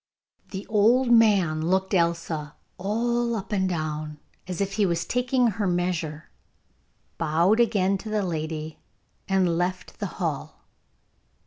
The 0.49 0.65
old 0.65 1.11
man 1.11 1.61
looked 1.67 1.93
Elsa 1.93 2.55
all 2.79 3.35
up 3.35 3.51
and 3.51 3.69
down, 3.69 4.17
as 4.47 4.59
if 4.59 4.73
he 4.73 4.85
was 4.87 5.05
taking 5.05 5.45
her 5.45 5.67
measure, 5.67 6.31
bowed 7.19 7.59
again 7.59 7.99
to 7.99 8.09
the 8.09 8.23
lady, 8.23 8.79
and 9.29 9.59
left 9.59 9.99
the 9.99 10.07
hall. 10.17 10.63